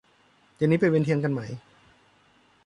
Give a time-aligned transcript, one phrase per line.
[0.55, 1.41] เย็นนี้ไปเวียนเทียนกันไหม